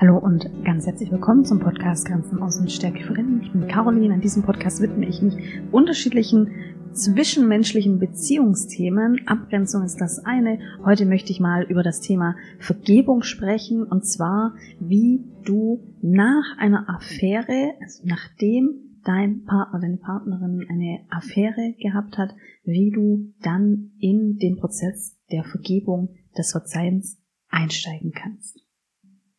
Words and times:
Hallo 0.00 0.18
und 0.18 0.50
ganz 0.64 0.86
herzlich 0.86 1.12
willkommen 1.12 1.44
zum 1.44 1.60
Podcast 1.60 2.06
Grenzen 2.06 2.42
aus 2.42 2.58
und 2.58 2.70
Stärke 2.70 3.04
für 3.04 3.14
Innen. 3.14 3.42
Ich 3.42 3.52
bin 3.52 3.68
Caroline. 3.68 4.12
An 4.12 4.20
diesem 4.20 4.42
Podcast 4.42 4.82
widme 4.82 5.06
ich 5.06 5.22
mich 5.22 5.36
unterschiedlichen 5.70 6.50
zwischenmenschlichen 6.92 8.00
Beziehungsthemen. 8.00 9.28
Abgrenzung 9.28 9.84
ist 9.84 10.00
das 10.00 10.18
eine. 10.24 10.58
Heute 10.84 11.06
möchte 11.06 11.30
ich 11.30 11.38
mal 11.38 11.62
über 11.62 11.84
das 11.84 12.00
Thema 12.00 12.34
Vergebung 12.58 13.22
sprechen 13.22 13.84
und 13.84 14.04
zwar, 14.04 14.54
wie 14.80 15.24
du 15.44 15.94
nach 16.02 16.58
einer 16.58 16.88
Affäre, 16.88 17.74
also 17.80 18.02
nachdem 18.04 18.98
dein 19.04 19.44
Partner, 19.44 19.78
deine 19.78 19.98
Partnerin 19.98 20.66
eine 20.68 21.06
Affäre 21.08 21.76
gehabt 21.78 22.18
hat, 22.18 22.34
wie 22.64 22.90
du 22.90 23.32
dann 23.42 23.92
in 24.00 24.38
den 24.38 24.56
Prozess 24.56 25.16
der 25.30 25.44
Vergebung, 25.44 26.16
des 26.36 26.50
Verzeihens 26.50 27.22
einsteigen 27.48 28.10
kannst. 28.10 28.63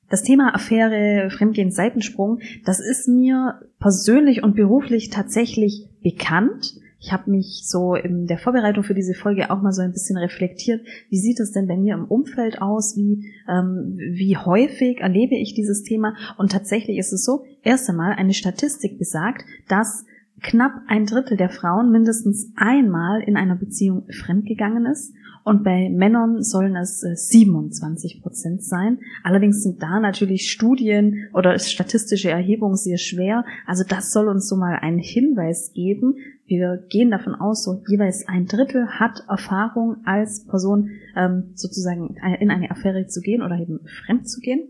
Das 0.10 0.22
Thema 0.22 0.54
Affäre, 0.54 1.30
Fremdgehen, 1.32 1.72
Seitensprung, 1.72 2.40
das 2.64 2.80
ist 2.80 3.08
mir 3.08 3.60
persönlich 3.80 4.44
und 4.44 4.56
beruflich 4.56 5.10
tatsächlich 5.10 5.88
bekannt. 6.04 6.76
Ich 7.00 7.12
habe 7.12 7.30
mich 7.30 7.64
so 7.68 7.96
in 7.96 8.26
der 8.26 8.38
Vorbereitung 8.38 8.84
für 8.84 8.94
diese 8.94 9.14
Folge 9.14 9.52
auch 9.52 9.62
mal 9.62 9.72
so 9.72 9.82
ein 9.82 9.92
bisschen 9.92 10.18
reflektiert. 10.18 10.82
Wie 11.10 11.20
sieht 11.20 11.40
es 11.40 11.52
denn 11.52 11.68
bei 11.68 11.78
mir 11.78 11.96
im 11.96 12.06
Umfeld 12.06 12.62
aus? 12.62 12.96
Wie, 12.96 13.32
ähm, 13.48 13.98
wie 13.98 14.38
häufig 14.38 15.02
erlebe 15.02 15.36
ich 15.36 15.54
dieses 15.54 15.84
Thema? 15.84 16.16
Und 16.38 16.52
tatsächlich 16.52 16.98
ist 16.98 17.12
es 17.12 17.24
so, 17.24 17.44
erst 17.64 17.90
einmal 17.90 18.14
eine 18.14 18.34
Statistik 18.34 18.98
besagt, 18.98 19.44
dass 19.68 20.06
knapp 20.42 20.74
ein 20.88 21.06
Drittel 21.06 21.38
der 21.38 21.50
Frauen 21.50 21.92
mindestens 21.92 22.52
einmal 22.56 23.22
in 23.22 23.38
einer 23.38 23.56
Beziehung 23.56 24.08
fremdgegangen 24.12 24.86
ist 24.86 25.14
und 25.46 25.64
bei 25.64 25.90
Männern 25.92 26.42
sollen 26.42 26.76
es 26.76 27.02
27 27.02 28.16
äh, 28.18 28.22
Prozent 28.22 28.64
sein. 28.64 28.98
Allerdings 29.24 29.62
sind 29.62 29.82
da 29.82 30.00
natürlich 30.00 30.50
Studien 30.50 31.30
oder 31.36 31.58
statistische 31.60 32.32
Erhebungen 32.32 32.76
sehr 32.76 32.98
schwer. 32.98 33.46
Also 33.68 33.84
das 33.88 34.12
soll 34.12 34.28
uns 34.28 34.50
so 34.50 34.56
mal 34.56 34.80
einen 34.82 34.98
Hinweis 34.98 35.72
geben. 35.72 36.16
Wir 36.48 36.84
gehen 36.90 37.12
davon 37.12 37.36
aus, 37.36 37.64
so 37.64 37.84
jeweils 37.88 38.28
ein 38.28 38.48
Drittel 38.48 38.88
hat 38.88 39.24
Erfahrung 39.30 39.98
als 40.04 40.46
Person 40.46 40.90
ähm, 41.16 41.52
sozusagen 41.54 42.16
in 42.40 42.50
eine 42.50 42.72
Affäre 42.72 43.06
zu 43.06 43.22
gehen 43.22 43.44
oder 43.44 43.60
eben 43.60 43.82
fremd 44.04 44.28
zu 44.28 44.40
gehen. 44.42 44.68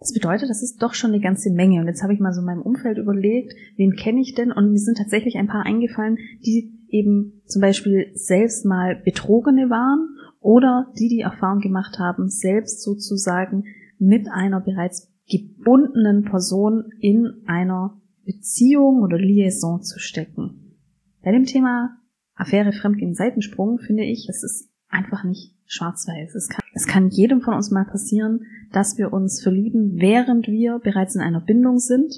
Das 0.00 0.12
bedeutet, 0.12 0.50
das 0.50 0.64
ist 0.64 0.82
doch 0.82 0.94
schon 0.94 1.12
eine 1.12 1.22
ganze 1.22 1.52
Menge. 1.52 1.80
Und 1.80 1.86
jetzt 1.86 2.02
habe 2.02 2.12
ich 2.12 2.18
mal 2.18 2.32
so 2.32 2.40
in 2.40 2.46
meinem 2.46 2.62
Umfeld 2.62 2.98
überlegt, 2.98 3.54
wen 3.76 3.94
kenne 3.94 4.20
ich 4.20 4.34
denn? 4.34 4.50
Und 4.50 4.72
mir 4.72 4.78
sind 4.78 4.98
tatsächlich 4.98 5.36
ein 5.36 5.46
paar 5.46 5.64
eingefallen, 5.64 6.18
die 6.44 6.81
eben 6.92 7.42
zum 7.46 7.62
Beispiel 7.62 8.12
selbst 8.14 8.64
mal 8.64 8.96
Betrogene 8.96 9.70
waren 9.70 10.16
oder 10.40 10.92
die 10.98 11.08
die 11.08 11.20
Erfahrung 11.20 11.60
gemacht 11.60 11.98
haben, 11.98 12.28
selbst 12.28 12.82
sozusagen 12.82 13.64
mit 13.98 14.28
einer 14.30 14.60
bereits 14.60 15.10
gebundenen 15.28 16.24
Person 16.24 16.84
in 17.00 17.42
einer 17.46 18.00
Beziehung 18.24 19.02
oder 19.02 19.18
Liaison 19.18 19.82
zu 19.82 19.98
stecken. 19.98 20.76
Bei 21.22 21.32
dem 21.32 21.44
Thema 21.44 21.96
Affäre 22.34 22.72
Fremdgehen 22.72 23.14
Seitensprung 23.14 23.78
finde 23.78 24.04
ich, 24.04 24.28
es 24.28 24.42
ist 24.42 24.68
einfach 24.88 25.24
nicht 25.24 25.54
schwarz-weiß. 25.66 26.34
Es 26.34 26.48
kann, 26.48 26.64
es 26.74 26.86
kann 26.86 27.08
jedem 27.08 27.40
von 27.40 27.54
uns 27.54 27.70
mal 27.70 27.84
passieren, 27.84 28.44
dass 28.72 28.98
wir 28.98 29.12
uns 29.12 29.42
verlieben, 29.42 30.00
während 30.00 30.48
wir 30.48 30.78
bereits 30.78 31.14
in 31.14 31.20
einer 31.20 31.40
Bindung 31.40 31.78
sind, 31.78 32.14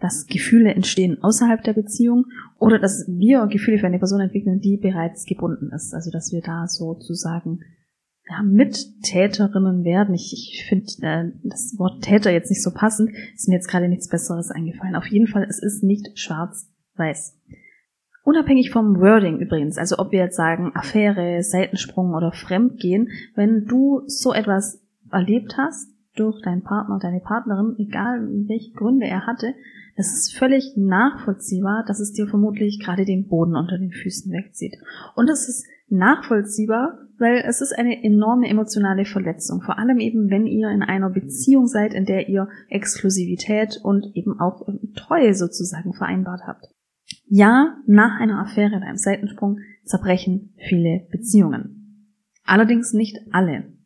dass 0.00 0.26
Gefühle 0.26 0.74
entstehen 0.74 1.22
außerhalb 1.22 1.62
der 1.64 1.72
Beziehung 1.72 2.26
oder 2.58 2.78
dass 2.78 3.04
wir 3.08 3.46
Gefühle 3.46 3.78
für 3.78 3.86
eine 3.86 3.98
Person 3.98 4.20
entwickeln, 4.20 4.60
die 4.60 4.76
bereits 4.76 5.24
gebunden 5.24 5.70
ist. 5.74 5.92
Also 5.92 6.10
dass 6.10 6.32
wir 6.32 6.40
da 6.40 6.66
sozusagen 6.68 7.60
ja, 8.28 8.42
Mittäterinnen 8.42 9.84
werden. 9.84 10.14
Ich, 10.14 10.32
ich 10.32 10.66
finde 10.68 10.86
äh, 11.02 11.32
das 11.42 11.74
Wort 11.78 12.04
Täter 12.04 12.30
jetzt 12.30 12.50
nicht 12.50 12.62
so 12.62 12.72
passend, 12.72 13.10
ist 13.34 13.48
mir 13.48 13.54
jetzt 13.54 13.68
gerade 13.68 13.88
nichts 13.88 14.08
Besseres 14.08 14.50
eingefallen. 14.50 14.94
Auf 14.94 15.06
jeden 15.06 15.26
Fall, 15.26 15.46
es 15.48 15.60
ist 15.60 15.82
nicht 15.82 16.18
schwarz-weiß. 16.18 17.36
Unabhängig 18.24 18.70
vom 18.70 19.00
Wording 19.00 19.38
übrigens, 19.38 19.78
also 19.78 19.98
ob 19.98 20.12
wir 20.12 20.20
jetzt 20.20 20.36
sagen 20.36 20.72
Affäre, 20.74 21.42
Seitensprung 21.42 22.12
oder 22.12 22.30
Fremdgehen, 22.30 23.08
wenn 23.34 23.64
du 23.64 24.02
so 24.06 24.34
etwas 24.34 24.82
erlebt 25.10 25.56
hast 25.56 25.88
durch 26.18 26.42
deinen 26.42 26.62
Partner, 26.62 26.98
deine 27.00 27.20
Partnerin, 27.20 27.76
egal 27.78 28.28
welche 28.46 28.72
Gründe 28.72 29.06
er 29.06 29.26
hatte, 29.26 29.54
es 29.96 30.14
ist 30.14 30.38
völlig 30.38 30.74
nachvollziehbar, 30.76 31.84
dass 31.86 31.98
es 31.98 32.12
dir 32.12 32.28
vermutlich 32.28 32.80
gerade 32.84 33.04
den 33.04 33.26
Boden 33.26 33.56
unter 33.56 33.78
den 33.78 33.90
Füßen 33.90 34.32
wegzieht. 34.32 34.76
Und 35.16 35.28
es 35.28 35.48
ist 35.48 35.66
nachvollziehbar, 35.88 36.98
weil 37.18 37.42
es 37.44 37.60
ist 37.60 37.76
eine 37.76 38.04
enorme 38.04 38.48
emotionale 38.48 39.04
Verletzung. 39.04 39.60
Vor 39.60 39.78
allem 39.78 39.98
eben, 39.98 40.30
wenn 40.30 40.46
ihr 40.46 40.70
in 40.70 40.82
einer 40.82 41.10
Beziehung 41.10 41.66
seid, 41.66 41.94
in 41.94 42.04
der 42.04 42.28
ihr 42.28 42.48
Exklusivität 42.68 43.80
und 43.82 44.06
eben 44.14 44.38
auch 44.38 44.68
Treue 44.94 45.34
sozusagen 45.34 45.92
vereinbart 45.94 46.42
habt. 46.46 46.66
Ja, 47.26 47.76
nach 47.86 48.20
einer 48.20 48.40
Affäre 48.40 48.76
oder 48.76 48.86
einem 48.86 48.96
Seitensprung 48.96 49.58
zerbrechen 49.84 50.54
viele 50.68 51.08
Beziehungen. 51.10 52.14
Allerdings 52.44 52.92
nicht 52.92 53.18
alle. 53.32 53.77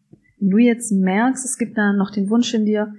Du 0.50 0.58
jetzt 0.58 0.90
merkst, 0.90 1.44
es 1.44 1.56
gibt 1.56 1.78
da 1.78 1.92
noch 1.92 2.10
den 2.10 2.28
Wunsch 2.28 2.52
in 2.52 2.66
dir, 2.66 2.92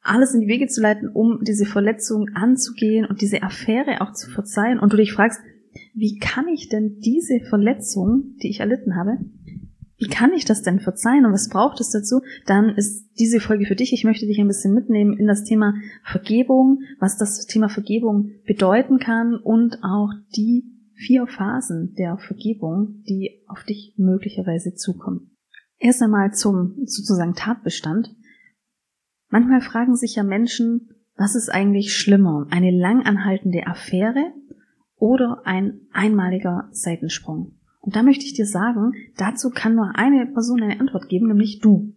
alles 0.00 0.34
in 0.34 0.40
die 0.40 0.48
Wege 0.48 0.66
zu 0.66 0.80
leiten, 0.80 1.08
um 1.08 1.40
diese 1.42 1.64
Verletzung 1.64 2.28
anzugehen 2.34 3.06
und 3.06 3.20
diese 3.20 3.42
Affäre 3.42 4.00
auch 4.00 4.12
zu 4.12 4.30
verzeihen 4.30 4.78
und 4.78 4.92
du 4.92 4.96
dich 4.96 5.12
fragst, 5.12 5.40
wie 5.94 6.18
kann 6.18 6.48
ich 6.48 6.68
denn 6.68 6.98
diese 7.00 7.40
Verletzung, 7.40 8.34
die 8.42 8.48
ich 8.48 8.60
erlitten 8.60 8.96
habe, 8.96 9.18
wie 9.98 10.08
kann 10.08 10.32
ich 10.32 10.44
das 10.44 10.62
denn 10.62 10.80
verzeihen 10.80 11.24
und 11.24 11.32
was 11.32 11.48
braucht 11.48 11.80
es 11.80 11.90
dazu? 11.90 12.20
Dann 12.46 12.70
ist 12.70 13.08
diese 13.18 13.40
Folge 13.40 13.64
für 13.64 13.76
dich. 13.76 13.92
Ich 13.92 14.04
möchte 14.04 14.26
dich 14.26 14.38
ein 14.38 14.48
bisschen 14.48 14.74
mitnehmen 14.74 15.16
in 15.16 15.26
das 15.26 15.44
Thema 15.44 15.74
Vergebung, 16.04 16.80
was 16.98 17.16
das 17.16 17.46
Thema 17.46 17.68
Vergebung 17.68 18.32
bedeuten 18.46 18.98
kann 18.98 19.36
und 19.36 19.78
auch 19.82 20.10
die 20.36 20.64
vier 20.94 21.26
Phasen 21.26 21.94
der 21.94 22.18
Vergebung, 22.18 23.02
die 23.08 23.42
auf 23.46 23.64
dich 23.64 23.94
möglicherweise 23.96 24.74
zukommen. 24.74 25.35
Erst 25.78 26.02
einmal 26.02 26.32
zum 26.32 26.74
sozusagen 26.86 27.34
Tatbestand. 27.34 28.14
Manchmal 29.28 29.60
fragen 29.60 29.96
sich 29.96 30.16
ja 30.16 30.22
Menschen, 30.22 30.90
was 31.16 31.34
ist 31.34 31.48
eigentlich 31.48 31.94
schlimmer? 31.94 32.46
Eine 32.50 32.70
langanhaltende 32.70 33.66
Affäre 33.66 34.32
oder 34.96 35.42
ein 35.44 35.80
einmaliger 35.92 36.68
Seitensprung? 36.72 37.52
Und 37.80 37.94
da 37.94 38.02
möchte 38.02 38.24
ich 38.24 38.34
dir 38.34 38.46
sagen, 38.46 38.92
dazu 39.16 39.50
kann 39.50 39.74
nur 39.74 39.92
eine 39.94 40.26
Person 40.26 40.62
eine 40.62 40.80
Antwort 40.80 41.08
geben, 41.08 41.28
nämlich 41.28 41.60
du. 41.60 41.94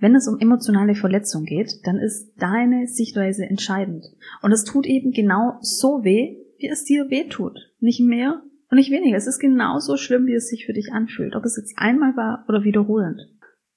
Wenn 0.00 0.14
es 0.14 0.28
um 0.28 0.38
emotionale 0.38 0.94
Verletzung 0.94 1.44
geht, 1.44 1.80
dann 1.84 1.96
ist 1.96 2.32
deine 2.38 2.86
Sichtweise 2.86 3.46
entscheidend. 3.46 4.04
Und 4.42 4.52
es 4.52 4.64
tut 4.64 4.86
eben 4.86 5.12
genau 5.12 5.58
so 5.60 6.04
weh, 6.04 6.36
wie 6.58 6.68
es 6.68 6.84
dir 6.84 7.10
weh 7.10 7.28
tut. 7.28 7.58
Nicht 7.80 8.00
mehr 8.00 8.42
und 8.70 8.76
nicht 8.76 8.90
weniger. 8.90 9.16
Es 9.16 9.26
ist 9.26 9.38
genauso 9.38 9.96
schlimm, 9.96 10.26
wie 10.26 10.34
es 10.34 10.48
sich 10.48 10.66
für 10.66 10.72
dich 10.72 10.92
anfühlt. 10.92 11.34
Ob 11.34 11.44
es 11.44 11.56
jetzt 11.56 11.74
einmal 11.76 12.16
war 12.16 12.44
oder 12.48 12.64
wiederholend. 12.64 13.20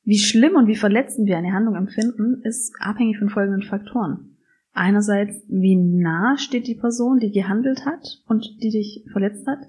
Wie 0.03 0.19
schlimm 0.19 0.55
und 0.55 0.67
wie 0.67 0.75
verletzend 0.75 1.27
wir 1.27 1.37
eine 1.37 1.53
Handlung 1.53 1.75
empfinden, 1.75 2.41
ist 2.43 2.73
abhängig 2.79 3.19
von 3.19 3.29
folgenden 3.29 3.63
Faktoren. 3.63 4.37
Einerseits, 4.73 5.43
wie 5.47 5.75
nah 5.75 6.37
steht 6.37 6.67
die 6.67 6.75
Person, 6.75 7.19
die 7.19 7.31
gehandelt 7.31 7.85
hat 7.85 8.21
und 8.27 8.45
die 8.63 8.69
dich 8.69 9.05
verletzt 9.11 9.45
hat. 9.47 9.59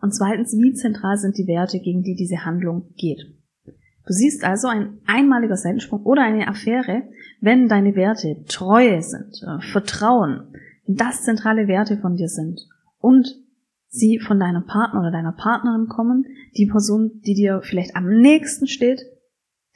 Und 0.00 0.14
zweitens, 0.14 0.52
wie 0.52 0.72
zentral 0.72 1.16
sind 1.16 1.36
die 1.36 1.46
Werte, 1.46 1.78
gegen 1.80 2.02
die 2.02 2.14
diese 2.14 2.44
Handlung 2.44 2.92
geht. 2.96 3.20
Du 4.06 4.12
siehst 4.12 4.44
also 4.44 4.68
ein 4.68 4.98
einmaliger 5.06 5.56
Seitensprung 5.56 6.02
oder 6.02 6.22
eine 6.22 6.48
Affäre, 6.48 7.02
wenn 7.40 7.68
deine 7.68 7.94
Werte 7.94 8.44
Treue 8.48 9.00
sind, 9.02 9.42
äh, 9.46 9.60
Vertrauen, 9.60 10.54
das 10.86 11.22
zentrale 11.22 11.68
Werte 11.68 11.98
von 11.98 12.16
dir 12.16 12.28
sind 12.28 12.60
und 12.98 13.41
sie 13.92 14.18
von 14.18 14.40
deinem 14.40 14.64
Partner 14.64 15.00
oder 15.00 15.10
deiner 15.10 15.32
Partnerin 15.32 15.86
kommen, 15.86 16.24
die 16.56 16.66
Person, 16.66 17.20
die 17.26 17.34
dir 17.34 17.60
vielleicht 17.62 17.94
am 17.94 18.08
nächsten 18.08 18.66
steht, 18.66 19.02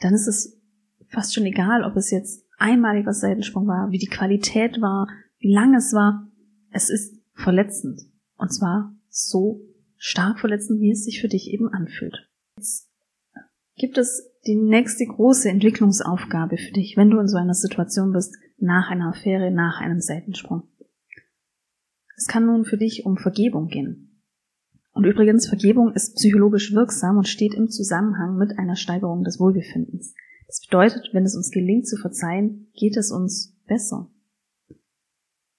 dann 0.00 0.14
ist 0.14 0.26
es 0.26 0.58
fast 1.08 1.34
schon 1.34 1.44
egal, 1.44 1.84
ob 1.84 1.96
es 1.96 2.10
jetzt 2.10 2.44
einmaliger 2.58 3.12
Seitensprung 3.12 3.66
war, 3.66 3.90
wie 3.90 3.98
die 3.98 4.08
Qualität 4.08 4.80
war, 4.80 5.06
wie 5.38 5.52
lang 5.52 5.74
es 5.74 5.92
war. 5.92 6.26
Es 6.70 6.88
ist 6.88 7.20
verletzend. 7.34 8.00
Und 8.38 8.52
zwar 8.52 8.94
so 9.08 9.60
stark 9.96 10.40
verletzend, 10.40 10.80
wie 10.80 10.90
es 10.90 11.04
sich 11.04 11.20
für 11.20 11.28
dich 11.28 11.52
eben 11.52 11.68
anfühlt. 11.68 12.28
Jetzt 12.56 12.90
gibt 13.76 13.98
es 13.98 14.30
die 14.46 14.56
nächste 14.56 15.04
große 15.04 15.50
Entwicklungsaufgabe 15.50 16.56
für 16.56 16.72
dich, 16.72 16.96
wenn 16.96 17.10
du 17.10 17.18
in 17.18 17.28
so 17.28 17.36
einer 17.36 17.54
Situation 17.54 18.12
bist, 18.12 18.34
nach 18.58 18.90
einer 18.90 19.10
Affäre, 19.10 19.50
nach 19.50 19.80
einem 19.80 20.00
Seitensprung. 20.00 20.62
Es 22.16 22.26
kann 22.26 22.46
nun 22.46 22.64
für 22.64 22.78
dich 22.78 23.04
um 23.04 23.18
Vergebung 23.18 23.68
gehen. 23.68 24.05
Und 24.96 25.04
übrigens, 25.04 25.46
Vergebung 25.46 25.92
ist 25.92 26.16
psychologisch 26.16 26.72
wirksam 26.72 27.18
und 27.18 27.28
steht 27.28 27.52
im 27.52 27.68
Zusammenhang 27.68 28.38
mit 28.38 28.58
einer 28.58 28.76
Steigerung 28.76 29.24
des 29.24 29.38
Wohlbefindens. 29.38 30.14
Das 30.46 30.62
bedeutet, 30.62 31.10
wenn 31.12 31.24
es 31.24 31.36
uns 31.36 31.50
gelingt 31.50 31.86
zu 31.86 31.98
verzeihen, 31.98 32.68
geht 32.72 32.96
es 32.96 33.12
uns 33.12 33.54
besser. 33.66 34.10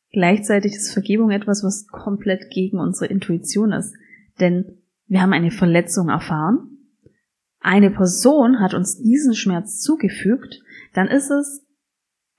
Gleichzeitig 0.10 0.74
ist 0.74 0.92
Vergebung 0.92 1.30
etwas, 1.30 1.63
was 1.63 1.86
komplett 1.86 2.50
gegen 2.50 2.80
unsere 2.80 3.13
Intuition 3.13 3.74
ist. 3.74 3.94
Denn 4.39 4.80
wir 5.06 5.22
haben 5.22 5.34
eine 5.34 5.51
Verletzung 5.51 6.10
erfahren, 6.10 6.80
eine 7.60 7.92
Person 7.92 8.60
hat 8.60 8.74
uns 8.74 8.98
diesen 8.98 9.36
Schmerz 9.36 9.81
zugefügt, 9.81 10.63
dann 10.95 11.10
ist 11.10 11.30
es 11.30 11.63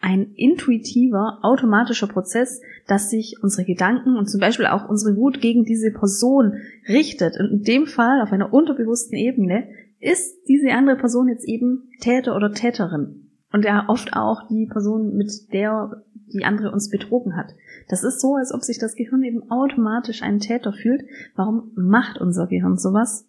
ein 0.00 0.32
intuitiver, 0.34 1.38
automatischer 1.42 2.06
Prozess, 2.06 2.60
dass 2.86 3.10
sich 3.10 3.36
unsere 3.42 3.64
Gedanken 3.64 4.16
und 4.16 4.30
zum 4.30 4.40
Beispiel 4.40 4.66
auch 4.66 4.88
unsere 4.88 5.16
Wut 5.16 5.40
gegen 5.40 5.64
diese 5.64 5.90
Person 5.90 6.54
richtet. 6.88 7.38
Und 7.38 7.50
in 7.50 7.62
dem 7.62 7.86
Fall 7.86 8.22
auf 8.22 8.32
einer 8.32 8.52
unterbewussten 8.52 9.18
Ebene 9.18 9.68
ist 9.98 10.46
diese 10.46 10.70
andere 10.70 10.96
Person 10.96 11.28
jetzt 11.28 11.48
eben 11.48 11.90
Täter 12.00 12.36
oder 12.36 12.52
Täterin. 12.52 13.28
Und 13.52 13.64
ja 13.64 13.86
oft 13.88 14.12
auch 14.12 14.46
die 14.48 14.66
Person, 14.66 15.16
mit 15.16 15.52
der 15.52 16.04
die 16.32 16.44
andere 16.44 16.70
uns 16.70 16.90
betrogen 16.90 17.36
hat. 17.36 17.54
Das 17.88 18.04
ist 18.04 18.20
so, 18.20 18.34
als 18.34 18.52
ob 18.52 18.62
sich 18.62 18.78
das 18.78 18.94
Gehirn 18.94 19.22
eben 19.22 19.50
automatisch 19.50 20.22
einen 20.22 20.40
Täter 20.40 20.72
fühlt. 20.72 21.02
Warum 21.34 21.72
macht 21.74 22.20
unser 22.20 22.46
Gehirn 22.46 22.76
sowas? 22.76 23.26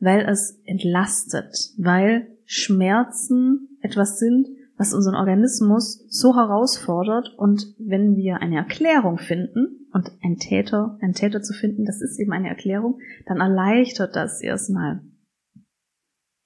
Weil 0.00 0.26
es 0.28 0.60
entlastet, 0.64 1.54
weil 1.76 2.28
Schmerzen 2.46 3.78
etwas 3.82 4.18
sind, 4.18 4.48
was 4.78 4.94
unseren 4.94 5.16
Organismus 5.16 6.06
so 6.08 6.36
herausfordert 6.36 7.34
und 7.36 7.74
wenn 7.78 8.16
wir 8.16 8.40
eine 8.40 8.56
Erklärung 8.56 9.18
finden 9.18 9.88
und 9.92 10.10
ein 10.22 10.36
Täter, 10.36 10.96
ein 11.00 11.12
Täter 11.12 11.42
zu 11.42 11.52
finden, 11.52 11.84
das 11.84 12.00
ist 12.00 12.18
eben 12.18 12.32
eine 12.32 12.48
Erklärung, 12.48 13.00
dann 13.26 13.40
erleichtert 13.40 14.14
das 14.14 14.40
erstmal. 14.40 15.02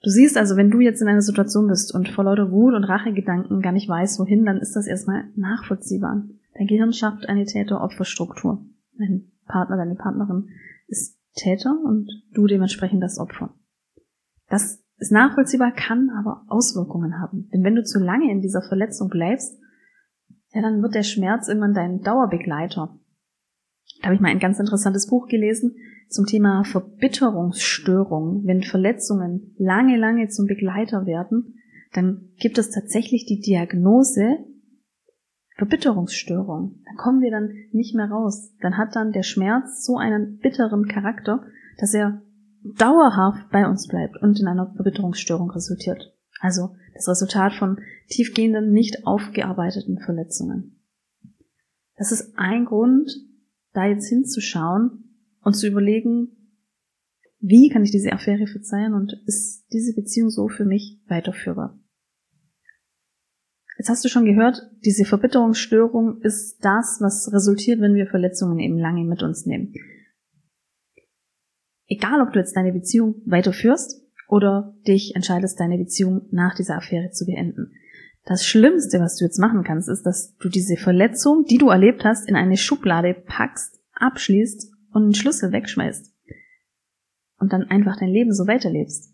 Du 0.02 0.10
siehst 0.10 0.36
also, 0.36 0.56
wenn 0.56 0.70
du 0.70 0.80
jetzt 0.80 1.00
in 1.02 1.08
einer 1.08 1.20
Situation 1.20 1.68
bist 1.68 1.94
und 1.94 2.08
vor 2.08 2.24
lauter 2.24 2.50
Wut 2.50 2.74
und 2.74 2.84
Rachegedanken 2.84 3.60
gar 3.60 3.72
nicht 3.72 3.88
weißt, 3.88 4.18
wohin, 4.18 4.44
dann 4.44 4.58
ist 4.58 4.74
das 4.74 4.86
erstmal 4.86 5.26
nachvollziehbar. 5.36 6.24
Dein 6.54 6.66
Gehirn 6.66 6.92
schafft 6.92 7.28
eine 7.28 7.44
Täter-Opfer-Struktur. 7.44 8.64
Dein 8.98 9.30
Partner, 9.46 9.76
deine 9.76 9.94
Partnerin 9.94 10.48
ist 10.88 11.18
Täter 11.34 11.78
und 11.84 12.10
du 12.32 12.46
dementsprechend 12.46 13.02
das 13.02 13.18
Opfer. 13.18 13.54
Das 14.48 14.81
ist 15.02 15.12
nachvollziehbar, 15.12 15.72
kann 15.72 16.10
aber 16.10 16.44
Auswirkungen 16.48 17.20
haben. 17.20 17.48
Denn 17.52 17.64
wenn 17.64 17.74
du 17.74 17.82
zu 17.82 17.98
lange 17.98 18.30
in 18.30 18.40
dieser 18.40 18.62
Verletzung 18.62 19.08
bleibst, 19.08 19.58
ja, 20.52 20.62
dann 20.62 20.82
wird 20.82 20.94
der 20.94 21.02
Schmerz 21.02 21.48
irgendwann 21.48 21.74
dein 21.74 22.00
Dauerbegleiter. 22.02 22.98
Da 24.00 24.04
habe 24.04 24.14
ich 24.14 24.20
mal 24.20 24.30
ein 24.30 24.38
ganz 24.38 24.58
interessantes 24.58 25.08
Buch 25.08 25.26
gelesen 25.26 25.74
zum 26.08 26.26
Thema 26.26 26.64
Verbitterungsstörung. 26.64 28.42
Wenn 28.44 28.62
Verletzungen 28.62 29.54
lange, 29.58 29.96
lange 29.96 30.28
zum 30.28 30.46
Begleiter 30.46 31.04
werden, 31.06 31.58
dann 31.92 32.30
gibt 32.38 32.58
es 32.58 32.70
tatsächlich 32.70 33.26
die 33.26 33.40
Diagnose 33.40 34.38
Verbitterungsstörung. 35.56 36.80
Da 36.84 37.02
kommen 37.02 37.20
wir 37.20 37.30
dann 37.30 37.50
nicht 37.72 37.94
mehr 37.94 38.10
raus. 38.10 38.54
Dann 38.60 38.76
hat 38.76 38.94
dann 38.94 39.12
der 39.12 39.22
Schmerz 39.22 39.84
so 39.84 39.96
einen 39.96 40.38
bitteren 40.38 40.86
Charakter, 40.86 41.44
dass 41.78 41.92
er 41.92 42.22
dauerhaft 42.64 43.50
bei 43.50 43.66
uns 43.66 43.88
bleibt 43.88 44.16
und 44.22 44.40
in 44.40 44.46
einer 44.46 44.72
Verbitterungsstörung 44.74 45.50
resultiert. 45.50 46.14
Also 46.40 46.74
das 46.94 47.08
Resultat 47.08 47.54
von 47.54 47.80
tiefgehenden, 48.08 48.72
nicht 48.72 49.06
aufgearbeiteten 49.06 49.98
Verletzungen. 49.98 50.80
Das 51.96 52.12
ist 52.12 52.36
ein 52.36 52.64
Grund, 52.64 53.10
da 53.72 53.86
jetzt 53.86 54.08
hinzuschauen 54.08 55.16
und 55.42 55.54
zu 55.54 55.66
überlegen, 55.66 56.28
wie 57.40 57.68
kann 57.68 57.82
ich 57.82 57.90
diese 57.90 58.12
Affäre 58.12 58.46
verzeihen 58.46 58.94
und 58.94 59.12
ist 59.26 59.66
diese 59.72 59.94
Beziehung 59.94 60.30
so 60.30 60.48
für 60.48 60.64
mich 60.64 61.00
weiterführbar? 61.08 61.78
Jetzt 63.78 63.88
hast 63.88 64.04
du 64.04 64.08
schon 64.08 64.24
gehört, 64.24 64.70
diese 64.84 65.04
Verbitterungsstörung 65.04 66.20
ist 66.20 66.64
das, 66.64 66.98
was 67.00 67.32
resultiert, 67.32 67.80
wenn 67.80 67.94
wir 67.94 68.06
Verletzungen 68.06 68.60
eben 68.60 68.78
lange 68.78 69.04
mit 69.04 69.22
uns 69.22 69.46
nehmen. 69.46 69.74
Egal, 71.92 72.22
ob 72.22 72.32
du 72.32 72.38
jetzt 72.38 72.56
deine 72.56 72.72
Beziehung 72.72 73.16
weiterführst 73.26 74.00
oder 74.26 74.74
dich 74.88 75.14
entscheidest, 75.14 75.60
deine 75.60 75.76
Beziehung 75.76 76.22
nach 76.30 76.54
dieser 76.54 76.78
Affäre 76.78 77.10
zu 77.10 77.26
beenden. 77.26 77.72
Das 78.24 78.46
Schlimmste, 78.46 78.98
was 78.98 79.18
du 79.18 79.26
jetzt 79.26 79.38
machen 79.38 79.62
kannst, 79.62 79.90
ist, 79.90 80.04
dass 80.04 80.34
du 80.38 80.48
diese 80.48 80.78
Verletzung, 80.78 81.44
die 81.44 81.58
du 81.58 81.68
erlebt 81.68 82.02
hast, 82.06 82.26
in 82.26 82.34
eine 82.34 82.56
Schublade 82.56 83.12
packst, 83.12 83.78
abschließt 83.92 84.72
und 84.94 85.02
einen 85.02 85.14
Schlüssel 85.14 85.52
wegschmeißt. 85.52 86.14
Und 87.38 87.52
dann 87.52 87.64
einfach 87.64 87.98
dein 87.98 88.08
Leben 88.08 88.32
so 88.32 88.46
weiterlebst. 88.46 89.12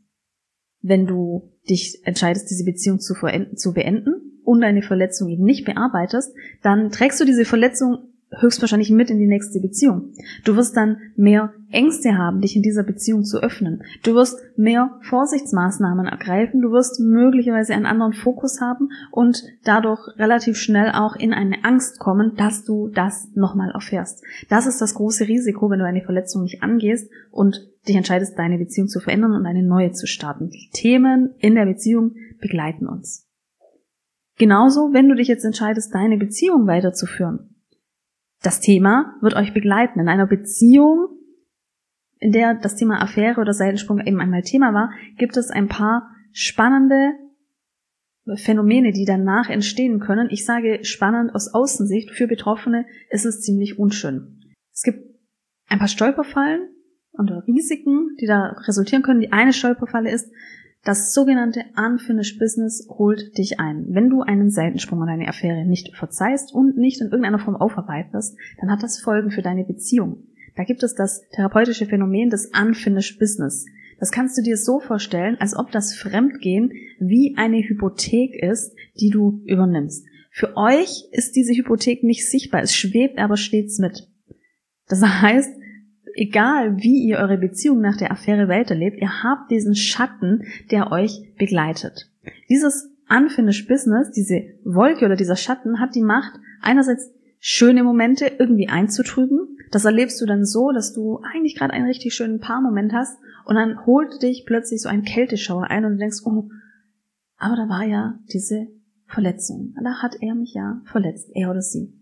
Wenn 0.81 1.07
du 1.07 1.51
dich 1.69 2.03
entscheidest, 2.05 2.49
diese 2.49 2.65
Beziehung 2.65 3.01
zu, 3.01 3.15
zu 3.57 3.73
beenden 3.73 4.41
und 4.45 4.61
deine 4.61 4.83
Verletzung 4.83 5.29
eben 5.31 5.43
nicht 5.43 5.65
bearbeitest, 5.65 6.33
dann 6.63 6.91
trägst 6.91 7.21
du 7.21 7.25
diese 7.25 7.45
Verletzung 7.45 8.13
höchstwahrscheinlich 8.31 8.91
mit 8.91 9.11
in 9.11 9.19
die 9.19 9.27
nächste 9.27 9.61
Beziehung. 9.61 10.13
Du 10.45 10.57
wirst 10.57 10.77
dann 10.77 10.99
mehr 11.17 11.53
Ängste 11.71 12.17
haben, 12.17 12.41
dich 12.41 12.57
in 12.57 12.63
dieser 12.63 12.83
Beziehung 12.83 13.25
zu 13.25 13.43
öffnen. 13.43 13.83
Du 14.03 14.15
wirst 14.15 14.39
mehr 14.57 14.99
Vorsichtsmaßnahmen 15.03 16.07
ergreifen. 16.07 16.61
Du 16.61 16.71
wirst 16.71 17.01
möglicherweise 17.01 17.75
einen 17.75 17.87
anderen 17.87 18.13
Fokus 18.13 18.61
haben 18.61 18.91
und 19.11 19.43
dadurch 19.65 20.01
relativ 20.19 20.57
schnell 20.57 20.93
auch 20.93 21.17
in 21.17 21.33
eine 21.33 21.65
Angst 21.65 21.99
kommen, 21.99 22.35
dass 22.37 22.65
du 22.65 22.89
das 22.89 23.29
nochmal 23.35 23.71
erfährst. 23.71 24.23
Das 24.49 24.67
ist 24.67 24.81
das 24.81 24.95
große 24.95 25.27
Risiko, 25.27 25.71
wenn 25.71 25.79
du 25.79 25.87
eine 25.87 26.03
Verletzung 26.03 26.43
nicht 26.43 26.63
angehst 26.63 27.11
und 27.31 27.69
dich 27.87 27.97
entscheidest, 27.97 28.39
deine 28.39 28.59
Beziehung 28.59 28.89
zu 28.89 29.01
verändern 29.01 29.33
und 29.33 29.47
eine 29.47 29.63
neue 29.63 29.93
zu 29.93 30.07
starten. 30.07 30.51
Die 30.51 30.69
Themen 30.73 31.35
in 31.39 31.55
der 31.55 31.65
Beziehung 31.65 32.15
begleiten 32.41 32.87
uns. 32.87 33.27
Genauso, 34.37 34.93
wenn 34.93 35.09
du 35.09 35.17
dich 35.17 35.29
jetzt 35.29 35.45
entscheidest, 35.45 35.95
deine 35.95 36.17
Beziehung 36.17 36.67
weiterzuführen 36.67 37.55
das 38.43 38.61
Thema 38.61 39.17
wird 39.21 39.35
euch 39.35 39.53
begleiten. 39.53 40.01
In 40.01 40.09
einer 40.09 40.27
Beziehung, 40.27 41.09
in 42.19 42.33
der 42.33 42.55
das 42.55 42.77
Thema 42.77 43.03
Affäre 43.03 43.41
oder 43.41 43.53
Seitensprung 43.53 44.01
eben 44.01 44.21
einmal 44.21 44.43
Thema 44.43 44.73
war, 44.75 44.93
gibt 45.17 45.37
es 45.37 45.51
ein 45.51 45.69
paar 45.69 46.11
spannende 46.33 47.13
Phänomene, 48.37 48.93
die 48.93 49.07
danach 49.07 49.49
entstehen 49.49 50.01
können. 50.01 50.29
Ich 50.31 50.45
sage 50.45 50.85
spannend 50.85 51.35
aus 51.35 51.53
Außensicht. 51.53 52.11
Für 52.11 52.27
Betroffene 52.27 52.87
ist 53.11 53.25
es 53.25 53.41
ziemlich 53.41 53.79
unschön. 53.79 54.41
Es 54.73 54.83
gibt 54.83 55.01
ein 55.69 55.79
paar 55.79 55.89
Stolperfallen 55.89 56.69
und 57.13 57.31
Risiken, 57.31 58.17
die 58.21 58.27
da 58.27 58.55
resultieren 58.67 59.03
können. 59.03 59.21
Die 59.21 59.33
eine 59.33 59.53
Stolperfalle 59.53 60.11
ist, 60.11 60.31
das 60.85 61.13
sogenannte 61.13 61.65
Unfinished 61.77 62.39
Business 62.39 62.87
holt 62.89 63.37
dich 63.37 63.59
ein. 63.61 63.87
Wenn 63.89 64.11
du 64.11 64.23
einen 64.23 64.51
Seitensprung 64.51 65.01
oder 65.01 65.13
eine 65.13 65.29
Affäre 65.29 65.65
nicht 65.65 65.97
verzeihst 65.97 66.55
und 66.55 66.77
nicht 66.77 67.01
in 67.01 67.09
irgendeiner 67.09 67.39
Form 67.39 67.57
aufarbeitest, 67.57 68.37
dann 68.61 68.71
hat 68.71 68.83
das 68.83 69.01
Folgen 69.01 69.31
für 69.31 69.43
deine 69.43 69.65
Beziehung. 69.65 70.25
Da 70.57 70.65
gibt 70.65 70.83
es 70.83 70.95
das 70.95 71.23
therapeutische 71.31 71.87
Phänomen 71.87 72.31
des 72.31 72.51
Unfinished 72.59 73.19
Business. 73.19 73.67
Das 73.99 74.13
kannst 74.13 74.39
du 74.39 74.43
dir 74.43 74.57
so 74.57 74.81
vorstellen, 74.81 75.37
als 75.41 75.57
ob 75.57 75.73
das 75.73 75.95
Fremdgehen 75.95 76.73
wie 77.01 77.35
eine 77.37 77.59
Hypothek 77.59 78.35
ist, 78.43 78.75
die 79.01 79.11
du 79.11 79.43
übernimmst. 79.45 80.07
Für 80.31 80.57
euch 80.57 81.09
ist 81.11 81.35
diese 81.35 81.53
Hypothek 81.53 82.05
nicht 82.05 82.29
sichtbar, 82.29 82.63
es 82.63 82.75
schwebt 82.75 83.19
aber 83.19 83.37
stets 83.37 83.79
mit. 83.79 84.09
Das 84.87 85.03
heißt, 85.03 85.51
egal 86.19 86.77
wie 86.79 87.05
ihr 87.05 87.19
eure 87.19 87.39
Beziehung 87.39 87.81
nach 87.81 87.97
der 87.97 88.11
Affäre 88.11 88.49
weiterlebt, 88.49 89.01
ihr 89.01 89.23
habt 89.23 89.51
diesen 89.51 89.75
Schatten, 89.75 90.45
der 90.71 90.91
euch 90.91 91.35
begleitet. 91.39 92.11
Dieses 92.49 92.91
unfinished 93.09 93.69
Business, 93.69 94.11
diese 94.11 94.43
Wolke 94.65 95.07
oder 95.07 95.17
dieser 95.17 95.37
Schatten 95.37 95.81
hat 95.81 95.95
die 95.95 96.03
Macht, 96.03 96.39
einerseits 96.61 97.11
schöne 97.41 97.85
Momente 97.85 98.33
irgendwie 98.39 98.69
einzutrüben. 98.69 99.57
Das 99.71 99.85
erlebst 99.85 100.21
du 100.21 100.27
dann 100.27 100.45
so, 100.45 100.73
dass 100.73 100.93
du 100.93 101.21
eigentlich 101.23 101.57
gerade 101.57 101.73
einen 101.73 101.87
richtig 101.87 102.15
schönen 102.15 102.41
Paarmoment 102.41 102.93
hast 102.93 103.19
und 103.47 103.55
dann 103.55 103.87
holt 103.87 104.23
dich 104.23 104.45
plötzlich 104.47 104.83
so 104.83 104.89
ein 104.89 105.05
Kälteschauer 105.05 105.71
ein 105.71 105.85
und 105.85 105.93
du 105.93 105.99
denkst, 105.99 106.19
oh, 106.25 106.49
aber 107.37 107.57
da 107.57 107.69
war 107.69 107.85
ja 107.85 108.19
diese 108.33 108.67
Verletzung. 109.07 109.75
Da 109.83 110.03
hat 110.03 110.17
er 110.21 110.35
mich 110.35 110.53
ja 110.55 110.83
verletzt, 110.85 111.31
er 111.35 111.51
oder 111.51 111.63
sie. 111.63 111.98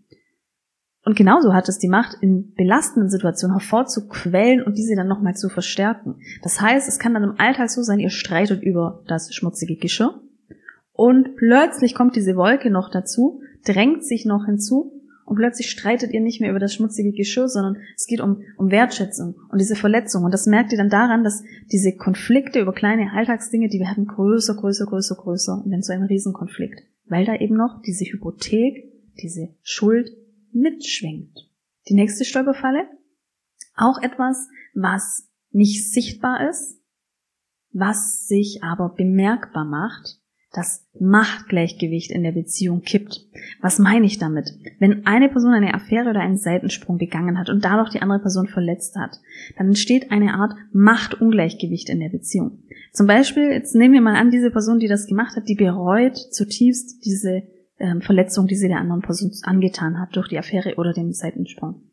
Und 1.07 1.15
genauso 1.15 1.53
hat 1.53 1.69
es 1.69 1.77
die 1.77 1.87
Macht, 1.87 2.17
in 2.19 2.53
belastenden 2.55 3.09
Situationen 3.09 3.57
hervorzuquellen 3.57 4.61
und 4.61 4.77
diese 4.77 4.93
dann 4.93 5.07
nochmal 5.07 5.35
zu 5.37 5.47
verstärken. 5.47 6.15
Das 6.43 6.59
heißt, 6.59 6.85
es 6.85 6.99
kann 6.99 7.13
dann 7.13 7.23
im 7.23 7.39
Alltag 7.39 7.69
so 7.69 7.81
sein, 7.81 7.99
ihr 7.99 8.09
streitet 8.09 8.61
über 8.61 9.05
das 9.07 9.33
schmutzige 9.33 9.77
Geschirr 9.77 10.19
und 10.91 11.37
plötzlich 11.37 11.95
kommt 11.95 12.17
diese 12.17 12.35
Wolke 12.35 12.69
noch 12.69 12.91
dazu, 12.91 13.39
drängt 13.63 14.03
sich 14.03 14.25
noch 14.25 14.47
hinzu 14.47 15.01
und 15.23 15.37
plötzlich 15.37 15.69
streitet 15.69 16.11
ihr 16.11 16.19
nicht 16.19 16.41
mehr 16.41 16.49
über 16.49 16.59
das 16.59 16.73
schmutzige 16.73 17.13
Geschirr, 17.13 17.47
sondern 17.47 17.77
es 17.95 18.05
geht 18.05 18.19
um, 18.19 18.41
um 18.57 18.69
Wertschätzung 18.69 19.35
und 19.49 19.61
diese 19.61 19.77
Verletzung. 19.77 20.25
Und 20.25 20.33
das 20.33 20.45
merkt 20.45 20.73
ihr 20.73 20.77
dann 20.77 20.89
daran, 20.89 21.23
dass 21.23 21.41
diese 21.71 21.95
Konflikte 21.95 22.59
über 22.59 22.73
kleine 22.73 23.13
Alltagsdinge, 23.13 23.69
die 23.69 23.79
werden 23.79 24.07
größer, 24.07 24.55
größer, 24.55 24.85
größer, 24.87 25.15
größer 25.15 25.61
und 25.63 25.71
dann 25.71 25.83
zu 25.83 25.93
einem 25.93 26.03
Riesenkonflikt. 26.03 26.81
Weil 27.05 27.23
da 27.23 27.33
eben 27.35 27.55
noch 27.55 27.81
diese 27.81 28.03
Hypothek, 28.03 28.91
diese 29.15 29.55
Schuld 29.63 30.11
mitschwingt. 30.51 31.49
Die 31.89 31.93
nächste 31.93 32.25
Stolperfalle, 32.25 32.87
auch 33.75 34.01
etwas, 34.01 34.47
was 34.73 35.29
nicht 35.51 35.91
sichtbar 35.91 36.49
ist, 36.49 36.81
was 37.71 38.27
sich 38.27 38.63
aber 38.63 38.89
bemerkbar 38.89 39.65
macht, 39.65 40.19
das 40.53 40.87
Machtgleichgewicht 40.99 42.09
in 42.09 42.23
der 42.23 42.31
Beziehung 42.31 42.81
kippt. 42.81 43.21
Was 43.61 43.79
meine 43.79 44.05
ich 44.05 44.17
damit? 44.17 44.51
Wenn 44.79 45.05
eine 45.05 45.29
Person 45.29 45.53
eine 45.53 45.73
Affäre 45.73 46.09
oder 46.09 46.21
einen 46.21 46.37
Seitensprung 46.37 46.97
begangen 46.97 47.37
hat 47.37 47.49
und 47.49 47.63
dadurch 47.63 47.89
die 47.89 48.01
andere 48.01 48.19
Person 48.19 48.47
verletzt 48.47 48.95
hat, 48.95 49.19
dann 49.57 49.67
entsteht 49.67 50.09
eine 50.09 50.33
Art 50.33 50.53
Machtungleichgewicht 50.71 51.89
in 51.89 51.99
der 51.99 52.09
Beziehung. 52.09 52.63
Zum 52.93 53.05
Beispiel, 53.05 53.51
jetzt 53.51 53.75
nehmen 53.75 53.93
wir 53.93 54.01
mal 54.01 54.15
an, 54.15 54.31
diese 54.31 54.49
Person, 54.49 54.79
die 54.79 54.87
das 54.87 55.05
gemacht 55.05 55.35
hat, 55.35 55.47
die 55.47 55.55
bereut 55.55 56.17
zutiefst 56.17 57.05
diese 57.05 57.43
ähm, 57.79 58.01
Verletzung, 58.01 58.47
die 58.47 58.55
sie 58.55 58.67
der 58.67 58.79
anderen 58.79 59.01
Person 59.01 59.31
angetan 59.43 59.99
hat 59.99 60.15
durch 60.15 60.27
die 60.27 60.37
Affäre 60.37 60.75
oder 60.75 60.93
den 60.93 61.13
Seitensprung. 61.13 61.83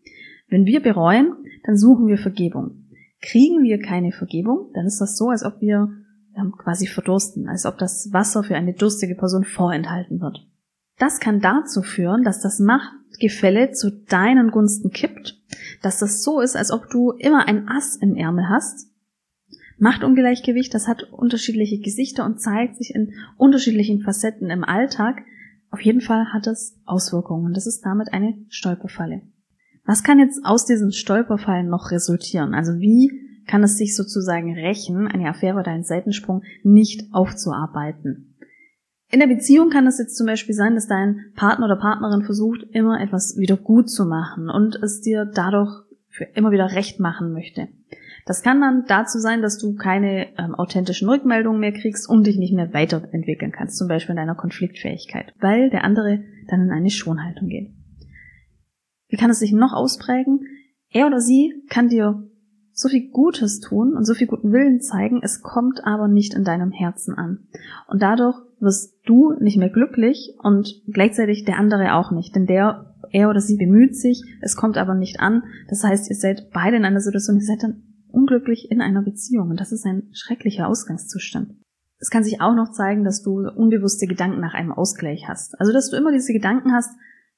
Wenn 0.49 0.67
wir 0.67 0.81
bereuen, 0.81 1.33
dann 1.65 1.77
suchen 1.77 2.07
wir 2.07 2.19
Vergebung. 2.19 2.87
Kriegen 3.21 3.63
wir 3.63 3.81
keine 3.81 4.13
Vergebung, 4.13 4.71
dann 4.75 4.87
ist 4.87 5.01
das 5.01 5.17
so, 5.17 5.31
als 5.31 5.45
ob 5.45 5.61
wir 5.61 5.89
ähm, 6.37 6.53
quasi 6.57 6.87
verdursten, 6.87 7.49
als 7.49 7.65
ob 7.65 7.79
das 7.79 8.13
Wasser 8.13 8.43
für 8.43 8.57
eine 8.57 8.75
durstige 8.75 9.15
Person 9.15 9.45
vorenthalten 9.45 10.21
wird. 10.21 10.47
Das 10.99 11.21
kann 11.21 11.41
dazu 11.41 11.83
führen, 11.83 12.23
dass 12.23 12.41
das 12.41 12.61
Machtgefälle 12.61 13.73
zu 13.73 13.91
deinen 13.91 14.51
Gunsten 14.51 14.91
kippt, 14.91 15.41
dass 15.83 15.99
das 15.99 16.23
so 16.23 16.41
ist, 16.41 16.57
als 16.57 16.71
ob 16.71 16.89
du 16.91 17.13
immer 17.13 17.49
ein 17.49 17.69
Ass 17.69 17.97
im 17.97 18.15
Ärmel 18.15 18.49
hast. 18.49 18.91
Machtungleichgewicht, 19.79 20.73
das 20.73 20.87
hat 20.87 21.03
unterschiedliche 21.03 21.81
Gesichter 21.81 22.25
und 22.25 22.41
zeigt 22.41 22.77
sich 22.77 22.95
in 22.95 23.13
unterschiedlichen 23.37 24.03
Facetten 24.03 24.51
im 24.51 24.63
Alltag. 24.63 25.23
Auf 25.75 25.81
jeden 25.81 26.03
Fall 26.03 26.33
hat 26.33 26.47
es 26.47 26.81
Auswirkungen. 26.87 27.53
Das 27.53 27.67
ist 27.67 27.85
damit 27.85 28.13
eine 28.13 28.39
Stolperfalle. 28.49 29.23
Was 29.85 30.05
kann 30.05 30.21
jetzt 30.21 30.47
aus 30.47 30.67
diesen 30.67 30.93
Stolperfallen 30.93 31.69
noch 31.69 31.91
resultieren? 31.91 32.55
Also 32.55 32.79
wie 32.79 33.11
kann 33.49 33.65
es 33.65 33.77
sich 33.77 33.97
sozusagen 33.97 34.55
rächen, 34.55 35.09
eine 35.09 35.29
Affäre 35.29 35.59
oder 35.59 35.73
einen 35.73 35.83
Seitensprung 35.83 36.45
nicht 36.63 37.13
aufzuarbeiten? 37.13 38.37
In 39.11 39.19
der 39.19 39.27
Beziehung 39.27 39.69
kann 39.69 39.89
es 39.89 39.99
jetzt 39.99 40.17
zum 40.17 40.29
Beispiel 40.29 40.55
sein, 40.55 40.77
dass 40.77 40.87
dein 40.87 41.33
Partner 41.35 41.67
oder 41.67 41.77
Partnerin 41.77 42.23
versucht, 42.23 42.63
immer 42.71 43.01
etwas 43.01 43.37
wieder 43.37 43.57
gut 43.57 43.91
zu 43.91 44.07
machen 44.07 44.51
und 44.51 44.77
es 44.77 45.01
dir 45.01 45.25
dadurch 45.25 45.83
für 46.09 46.25
immer 46.37 46.53
wieder 46.53 46.71
recht 46.71 47.01
machen 47.01 47.33
möchte. 47.33 47.67
Das 48.27 48.43
kann 48.43 48.61
dann 48.61 48.85
dazu 48.87 49.19
sein, 49.19 49.43
dass 49.43 49.59
du 49.59 49.75
keine 49.75 50.29
ähm, 50.39 50.55
authentischen 50.55 51.09
Rückmeldungen 51.09 51.61
mehr 51.61 51.73
kriegst 51.73 52.09
und 52.09 52.27
dich 52.27 52.39
nicht 52.39 52.55
mehr 52.55 52.73
weiterentwickeln 52.73 53.53
kannst, 53.53 53.77
zum 53.77 53.87
Beispiel 53.87 54.13
in 54.13 54.17
deiner 54.17 54.35
Konfliktfähigkeit, 54.35 55.35
weil 55.41 55.69
der 55.71 55.85
andere 55.85 56.25
dann 56.49 56.63
in 56.63 56.71
eine 56.71 56.91
Schonhaltung 56.91 57.49
geht. 57.49 57.71
Wie 59.09 59.17
kann 59.17 59.31
es 59.31 59.41
sich 59.41 59.53
noch 59.53 59.75
ausprägen? 59.75 60.41
Er 60.91 61.07
oder 61.07 61.21
sie 61.21 61.53
kann 61.69 61.89
dir 61.89 62.25
so 62.73 62.89
viel 62.89 63.11
Gutes 63.11 63.61
tun 63.61 63.95
und 63.95 64.05
so 64.05 64.15
viel 64.15 64.27
guten 64.27 64.53
Willen 64.53 64.81
zeigen, 64.81 65.21
es 65.23 65.43
kommt 65.43 65.85
aber 65.85 66.09
nicht 66.09 66.35
in 66.35 66.45
deinem 66.45 66.73
Herzen 66.73 67.17
an. 67.17 67.47
Und 67.87 68.03
dadurch 68.03 68.37
wirst 68.59 68.99
du 69.07 69.33
nicht 69.39 69.59
mehr 69.59 69.69
glücklich 69.69 70.35
und 70.43 70.83
gleichzeitig 70.93 71.45
der 71.45 71.59
andere 71.59 71.95
auch 71.95 72.11
nicht, 72.11 72.35
denn 72.35 72.47
der, 72.47 72.97
er 73.13 73.31
oder 73.31 73.41
sie 73.41 73.57
bemüht 73.57 73.97
sich, 73.97 74.25
es 74.41 74.57
kommt 74.57 74.77
aber 74.77 74.95
nicht 74.95 75.21
an. 75.21 75.45
Das 75.69 75.85
heißt, 75.85 76.11
ihr 76.11 76.17
seid 76.17 76.51
beide 76.53 76.77
in 76.77 76.85
einer 76.85 77.01
Situation, 77.01 77.37
ihr 77.37 77.45
seid 77.45 77.63
dann 77.63 77.94
unglücklich 78.15 78.71
in 78.71 78.81
einer 78.81 79.03
Beziehung 79.03 79.51
und 79.51 79.61
das 79.61 79.73
ist 79.73 79.85
ein 79.85 80.09
schrecklicher 80.13 80.69
Ausgangszustand. 80.69 81.53
Es 81.99 82.11
kann 82.11 82.25
sich 82.25 82.41
auch 82.41 82.55
noch 82.55 82.73
zeigen, 82.73 83.05
dass 83.05 83.23
du 83.23 83.49
unbewusste 83.49 84.07
Gedanken 84.07 84.41
nach 84.41 84.55
einem 84.55 84.73
Ausgleich 84.73 85.27
hast. 85.29 85.59
Also, 85.61 85.73
dass 85.73 85.91
du 85.91 85.97
immer 85.97 86.13
diese 86.13 86.33
Gedanken 86.33 86.73
hast, 86.73 86.91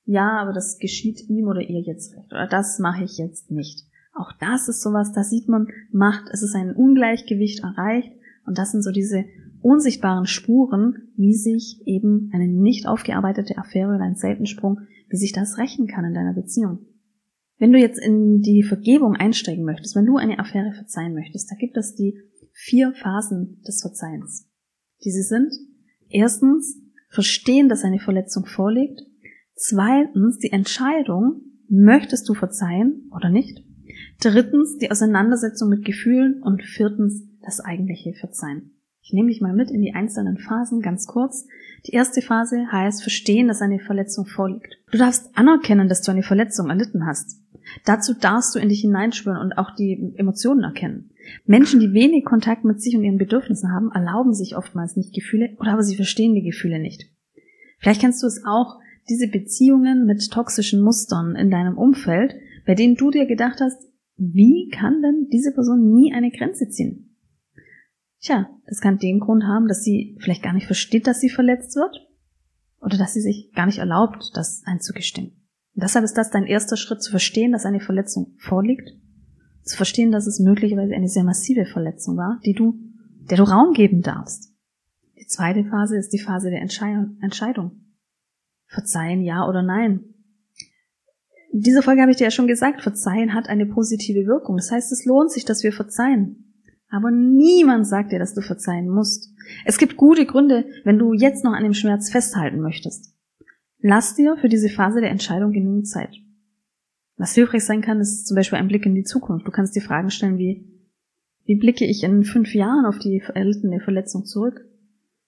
ja, 0.04 0.40
aber 0.40 0.52
das 0.52 0.78
geschieht 0.78 1.28
ihm 1.28 1.46
oder 1.46 1.60
ihr 1.60 1.80
jetzt 1.80 2.16
recht 2.16 2.32
oder 2.32 2.46
das 2.46 2.78
mache 2.78 3.04
ich 3.04 3.18
jetzt 3.18 3.50
nicht. 3.50 3.86
Auch 4.12 4.32
das 4.40 4.68
ist 4.68 4.82
sowas, 4.82 5.12
da 5.12 5.24
sieht 5.24 5.48
man, 5.48 5.68
macht, 5.92 6.24
es 6.32 6.42
ist 6.42 6.54
ein 6.54 6.74
Ungleichgewicht 6.74 7.62
erreicht 7.62 8.12
und 8.46 8.56
das 8.56 8.72
sind 8.72 8.82
so 8.82 8.90
diese 8.90 9.24
unsichtbaren 9.60 10.26
Spuren, 10.26 11.08
wie 11.16 11.34
sich 11.34 11.82
eben 11.86 12.30
eine 12.32 12.48
nicht 12.48 12.86
aufgearbeitete 12.86 13.58
Affäre 13.58 13.94
oder 13.94 14.04
ein 14.04 14.14
Seitensprung, 14.14 14.80
wie 15.08 15.16
sich 15.16 15.32
das 15.32 15.58
rächen 15.58 15.86
kann 15.86 16.04
in 16.04 16.14
deiner 16.14 16.34
Beziehung. 16.34 16.86
Wenn 17.58 17.72
du 17.72 17.78
jetzt 17.78 17.98
in 17.98 18.42
die 18.42 18.62
Vergebung 18.62 19.16
einsteigen 19.16 19.64
möchtest, 19.64 19.96
wenn 19.96 20.06
du 20.06 20.16
eine 20.16 20.38
Affäre 20.38 20.72
verzeihen 20.72 21.14
möchtest, 21.14 21.50
da 21.50 21.56
gibt 21.56 21.76
es 21.76 21.94
die 21.94 22.18
vier 22.52 22.92
Phasen 22.92 23.62
des 23.66 23.80
Verzeihens. 23.80 24.48
Diese 25.04 25.22
sind 25.22 25.52
erstens 26.08 26.80
verstehen, 27.08 27.68
dass 27.68 27.84
eine 27.84 27.98
Verletzung 27.98 28.46
vorliegt, 28.46 29.00
zweitens 29.54 30.38
die 30.38 30.52
Entscheidung, 30.52 31.42
möchtest 31.68 32.28
du 32.28 32.34
verzeihen 32.34 33.10
oder 33.14 33.28
nicht, 33.28 33.64
drittens 34.20 34.78
die 34.78 34.90
Auseinandersetzung 34.90 35.68
mit 35.68 35.84
Gefühlen 35.84 36.42
und 36.42 36.62
viertens 36.62 37.24
das 37.42 37.60
eigentliche 37.60 38.14
Verzeihen. 38.14 38.76
Ich 39.02 39.12
nehme 39.12 39.28
dich 39.28 39.40
mal 39.40 39.54
mit 39.54 39.70
in 39.70 39.82
die 39.82 39.94
einzelnen 39.94 40.36
Phasen 40.36 40.80
ganz 40.80 41.06
kurz. 41.06 41.46
Die 41.86 41.92
erste 41.92 42.22
Phase 42.22 42.66
heißt 42.72 43.02
verstehen, 43.02 43.46
dass 43.46 43.62
eine 43.62 43.78
Verletzung 43.78 44.26
vorliegt. 44.26 44.78
Du 44.90 44.98
darfst 44.98 45.30
anerkennen, 45.36 45.88
dass 45.88 46.02
du 46.02 46.10
eine 46.10 46.24
Verletzung 46.24 46.70
erlitten 46.70 47.06
hast. 47.06 47.40
Dazu 47.84 48.14
darfst 48.14 48.54
du 48.54 48.58
in 48.58 48.68
dich 48.68 48.80
hineinspüren 48.80 49.40
und 49.40 49.58
auch 49.58 49.74
die 49.74 50.12
Emotionen 50.16 50.64
erkennen. 50.64 51.10
Menschen, 51.44 51.80
die 51.80 51.92
wenig 51.92 52.24
Kontakt 52.24 52.64
mit 52.64 52.80
sich 52.80 52.96
und 52.96 53.04
ihren 53.04 53.18
Bedürfnissen 53.18 53.72
haben, 53.72 53.90
erlauben 53.92 54.34
sich 54.34 54.56
oftmals 54.56 54.96
nicht 54.96 55.14
Gefühle 55.14 55.56
oder 55.58 55.72
aber 55.72 55.82
sie 55.82 55.96
verstehen 55.96 56.34
die 56.34 56.44
Gefühle 56.44 56.78
nicht. 56.78 57.10
Vielleicht 57.78 58.00
kennst 58.00 58.22
du 58.22 58.26
es 58.26 58.44
auch, 58.44 58.78
diese 59.08 59.28
Beziehungen 59.28 60.06
mit 60.06 60.30
toxischen 60.30 60.82
Mustern 60.82 61.36
in 61.36 61.50
deinem 61.50 61.78
Umfeld, 61.78 62.34
bei 62.66 62.74
denen 62.74 62.96
du 62.96 63.10
dir 63.10 63.26
gedacht 63.26 63.60
hast, 63.60 63.86
wie 64.16 64.68
kann 64.70 65.02
denn 65.02 65.28
diese 65.30 65.52
Person 65.52 65.92
nie 65.92 66.12
eine 66.12 66.30
Grenze 66.30 66.68
ziehen? 66.68 67.16
Tja, 68.20 68.48
das 68.66 68.80
kann 68.80 68.98
den 68.98 69.20
Grund 69.20 69.44
haben, 69.44 69.68
dass 69.68 69.84
sie 69.84 70.16
vielleicht 70.20 70.42
gar 70.42 70.54
nicht 70.54 70.66
versteht, 70.66 71.06
dass 71.06 71.20
sie 71.20 71.28
verletzt 71.28 71.76
wird 71.76 72.08
oder 72.80 72.96
dass 72.96 73.14
sie 73.14 73.20
sich 73.20 73.52
gar 73.54 73.66
nicht 73.66 73.78
erlaubt, 73.78 74.32
das 74.34 74.62
einzugestehen. 74.64 75.35
Und 75.76 75.82
deshalb 75.82 76.06
ist 76.06 76.16
das 76.16 76.30
dein 76.30 76.46
erster 76.46 76.78
Schritt, 76.78 77.02
zu 77.02 77.10
verstehen, 77.10 77.52
dass 77.52 77.66
eine 77.66 77.80
Verletzung 77.80 78.34
vorliegt, 78.38 78.92
zu 79.62 79.76
verstehen, 79.76 80.10
dass 80.10 80.26
es 80.26 80.40
möglicherweise 80.40 80.94
eine 80.94 81.08
sehr 81.08 81.22
massive 81.22 81.66
Verletzung 81.66 82.16
war, 82.16 82.40
die 82.46 82.54
du, 82.54 82.78
der 83.28 83.36
du 83.36 83.42
Raum 83.42 83.74
geben 83.74 84.00
darfst. 84.00 84.54
Die 85.20 85.26
zweite 85.26 85.64
Phase 85.64 85.98
ist 85.98 86.14
die 86.14 86.18
Phase 86.18 86.48
der 86.48 86.62
Entscheidung. 86.62 87.82
Verzeihen, 88.68 89.22
ja 89.22 89.46
oder 89.46 89.62
nein. 89.62 90.00
In 91.52 91.60
dieser 91.60 91.82
Folge 91.82 92.00
habe 92.00 92.10
ich 92.10 92.16
dir 92.16 92.24
ja 92.24 92.30
schon 92.30 92.46
gesagt, 92.46 92.80
Verzeihen 92.80 93.34
hat 93.34 93.50
eine 93.50 93.66
positive 93.66 94.26
Wirkung. 94.26 94.56
Das 94.56 94.72
heißt, 94.72 94.90
es 94.92 95.04
lohnt 95.04 95.30
sich, 95.30 95.44
dass 95.44 95.62
wir 95.62 95.74
verzeihen. 95.74 96.54
Aber 96.88 97.10
niemand 97.10 97.86
sagt 97.86 98.12
dir, 98.12 98.18
dass 98.18 98.32
du 98.32 98.40
verzeihen 98.40 98.88
musst. 98.88 99.30
Es 99.66 99.76
gibt 99.76 99.98
gute 99.98 100.24
Gründe, 100.24 100.64
wenn 100.84 100.98
du 100.98 101.12
jetzt 101.12 101.44
noch 101.44 101.52
an 101.52 101.64
dem 101.64 101.74
Schmerz 101.74 102.10
festhalten 102.10 102.60
möchtest. 102.60 103.15
Lass 103.88 104.16
dir 104.16 104.36
für 104.36 104.48
diese 104.48 104.68
Phase 104.68 105.00
der 105.00 105.12
Entscheidung 105.12 105.52
genügend 105.52 105.86
Zeit. 105.86 106.10
Was 107.16 107.36
hilfreich 107.36 107.64
sein 107.64 107.82
kann, 107.82 108.00
ist 108.00 108.26
zum 108.26 108.34
Beispiel 108.34 108.58
ein 108.58 108.66
Blick 108.66 108.84
in 108.84 108.96
die 108.96 109.04
Zukunft. 109.04 109.46
Du 109.46 109.52
kannst 109.52 109.76
dir 109.76 109.80
Fragen 109.80 110.10
stellen 110.10 110.38
wie, 110.38 110.66
wie 111.44 111.54
blicke 111.54 111.84
ich 111.84 112.02
in 112.02 112.24
fünf 112.24 112.52
Jahren 112.52 112.84
auf 112.84 112.98
die 112.98 113.22
erlittene 113.32 113.78
Verletzung 113.78 114.24
zurück? 114.24 114.66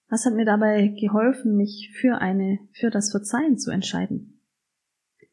Was 0.09 0.25
hat 0.25 0.35
mir 0.35 0.43
dabei 0.43 0.89
geholfen, 0.89 1.55
mich 1.55 1.93
für 2.01 2.19
eine, 2.19 2.59
für 2.73 2.89
das 2.89 3.11
Verzeihen 3.11 3.57
zu 3.57 3.71
entscheiden? 3.71 4.41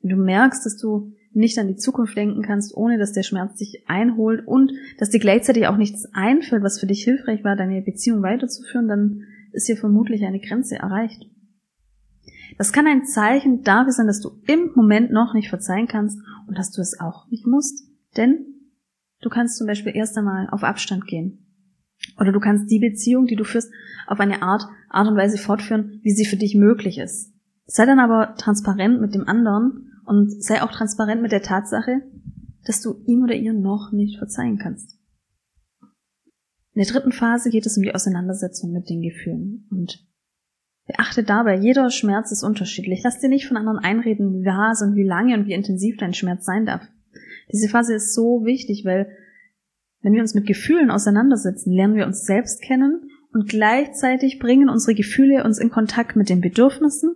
Wenn 0.00 0.10
du 0.10 0.22
merkst, 0.22 0.64
dass 0.64 0.76
du 0.76 1.12
nicht 1.32 1.58
an 1.58 1.66
die 1.66 1.74
Zukunft 1.74 2.16
denken 2.16 2.42
kannst, 2.42 2.76
ohne 2.76 2.96
dass 2.96 3.10
der 3.10 3.24
Schmerz 3.24 3.58
dich 3.58 3.88
einholt 3.88 4.46
und 4.46 4.70
dass 4.98 5.10
dir 5.10 5.18
gleichzeitig 5.18 5.66
auch 5.66 5.76
nichts 5.76 6.06
einfällt, 6.12 6.62
was 6.62 6.78
für 6.78 6.86
dich 6.86 7.02
hilfreich 7.02 7.42
war, 7.42 7.56
deine 7.56 7.82
Beziehung 7.82 8.22
weiterzuführen, 8.22 8.86
dann 8.86 9.24
ist 9.50 9.66
hier 9.66 9.76
vermutlich 9.76 10.24
eine 10.24 10.38
Grenze 10.38 10.76
erreicht. 10.76 11.28
Das 12.58 12.72
kann 12.72 12.86
ein 12.86 13.04
Zeichen 13.04 13.62
dafür 13.62 13.92
sein, 13.92 14.06
dass 14.06 14.20
du 14.20 14.40
im 14.46 14.72
Moment 14.74 15.10
noch 15.10 15.34
nicht 15.34 15.48
verzeihen 15.48 15.88
kannst 15.88 16.18
und 16.46 16.56
dass 16.56 16.70
du 16.70 16.80
es 16.80 16.98
auch 16.98 17.28
nicht 17.28 17.46
musst. 17.46 17.86
Denn 18.16 18.46
du 19.20 19.28
kannst 19.28 19.58
zum 19.58 19.66
Beispiel 19.66 19.94
erst 19.94 20.16
einmal 20.16 20.48
auf 20.50 20.64
Abstand 20.64 21.06
gehen. 21.06 21.46
Oder 22.18 22.32
du 22.32 22.40
kannst 22.40 22.70
die 22.70 22.78
Beziehung, 22.78 23.26
die 23.26 23.36
du 23.36 23.44
führst, 23.44 23.70
auf 24.06 24.20
eine 24.20 24.42
Art, 24.42 24.66
Art 24.88 25.08
und 25.08 25.16
Weise 25.16 25.38
fortführen, 25.38 26.00
wie 26.02 26.12
sie 26.12 26.24
für 26.24 26.36
dich 26.36 26.54
möglich 26.54 26.98
ist. 26.98 27.32
Sei 27.66 27.84
dann 27.84 27.98
aber 27.98 28.34
transparent 28.36 29.00
mit 29.00 29.14
dem 29.14 29.26
anderen 29.26 29.92
und 30.04 30.42
sei 30.42 30.62
auch 30.62 30.70
transparent 30.70 31.20
mit 31.20 31.32
der 31.32 31.42
Tatsache, 31.42 32.02
dass 32.64 32.80
du 32.80 33.02
ihm 33.06 33.22
oder 33.22 33.34
ihr 33.34 33.52
noch 33.52 33.92
nicht 33.92 34.18
verzeihen 34.18 34.58
kannst. 34.58 34.96
In 36.74 36.82
der 36.82 36.92
dritten 36.92 37.12
Phase 37.12 37.50
geht 37.50 37.66
es 37.66 37.76
um 37.76 37.82
die 37.82 37.94
Auseinandersetzung 37.94 38.70
mit 38.72 38.88
den 38.90 39.00
Gefühlen. 39.00 39.66
Und 39.70 40.06
Beachte 40.86 41.24
dabei, 41.24 41.56
jeder 41.56 41.90
Schmerz 41.90 42.30
ist 42.30 42.44
unterschiedlich. 42.44 43.00
Lass 43.02 43.18
dir 43.18 43.28
nicht 43.28 43.46
von 43.46 43.56
anderen 43.56 43.78
einreden, 43.78 44.32
wie 44.32 44.44
was 44.44 44.82
und 44.82 44.94
wie 44.94 45.06
lange 45.06 45.34
und 45.34 45.46
wie 45.46 45.52
intensiv 45.52 45.96
dein 45.96 46.14
Schmerz 46.14 46.44
sein 46.44 46.64
darf. 46.64 46.82
Diese 47.52 47.68
Phase 47.68 47.94
ist 47.94 48.14
so 48.14 48.44
wichtig, 48.44 48.84
weil 48.84 49.10
wenn 50.02 50.12
wir 50.12 50.20
uns 50.20 50.34
mit 50.34 50.46
Gefühlen 50.46 50.90
auseinandersetzen, 50.90 51.72
lernen 51.72 51.96
wir 51.96 52.06
uns 52.06 52.24
selbst 52.24 52.62
kennen 52.62 53.10
und 53.32 53.48
gleichzeitig 53.48 54.38
bringen 54.38 54.68
unsere 54.68 54.94
Gefühle 54.94 55.42
uns 55.44 55.58
in 55.58 55.70
Kontakt 55.70 56.14
mit 56.14 56.28
den 56.28 56.40
Bedürfnissen 56.40 57.14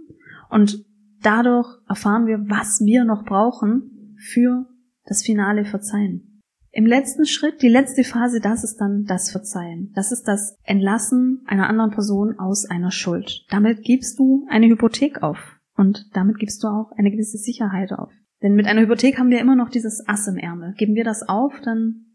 und 0.48 0.84
dadurch 1.22 1.68
erfahren 1.88 2.26
wir, 2.26 2.38
was 2.48 2.80
wir 2.84 3.04
noch 3.04 3.24
brauchen 3.24 4.16
für 4.18 4.66
das 5.04 5.22
finale 5.22 5.64
Verzeihen. 5.64 6.29
Im 6.72 6.86
letzten 6.86 7.26
Schritt, 7.26 7.62
die 7.62 7.68
letzte 7.68 8.04
Phase, 8.04 8.40
das 8.40 8.62
ist 8.62 8.76
dann 8.76 9.04
das 9.04 9.30
Verzeihen. 9.30 9.92
Das 9.94 10.12
ist 10.12 10.24
das 10.24 10.56
Entlassen 10.62 11.42
einer 11.46 11.68
anderen 11.68 11.90
Person 11.90 12.38
aus 12.38 12.64
einer 12.64 12.92
Schuld. 12.92 13.44
Damit 13.50 13.82
gibst 13.82 14.18
du 14.18 14.46
eine 14.48 14.68
Hypothek 14.68 15.22
auf. 15.22 15.38
Und 15.76 16.06
damit 16.14 16.38
gibst 16.38 16.62
du 16.62 16.68
auch 16.68 16.92
eine 16.96 17.10
gewisse 17.10 17.38
Sicherheit 17.38 17.92
auf. 17.92 18.12
Denn 18.42 18.54
mit 18.54 18.66
einer 18.66 18.82
Hypothek 18.82 19.18
haben 19.18 19.30
wir 19.30 19.40
immer 19.40 19.56
noch 19.56 19.68
dieses 19.68 20.06
Ass 20.06 20.28
im 20.28 20.36
Ärmel. 20.36 20.74
Geben 20.74 20.94
wir 20.94 21.04
das 21.04 21.28
auf, 21.28 21.52
dann 21.64 22.06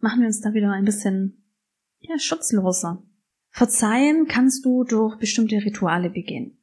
machen 0.00 0.20
wir 0.20 0.26
uns 0.26 0.40
da 0.40 0.54
wieder 0.54 0.72
ein 0.72 0.84
bisschen, 0.84 1.44
ja, 2.00 2.18
schutzloser. 2.18 3.02
Verzeihen 3.50 4.26
kannst 4.26 4.64
du 4.64 4.84
durch 4.84 5.18
bestimmte 5.18 5.56
Rituale 5.56 6.10
begehen. 6.10 6.58